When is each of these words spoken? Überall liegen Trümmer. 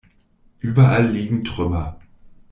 Überall 0.57 1.05
liegen 1.11 1.43
Trümmer. 1.43 1.99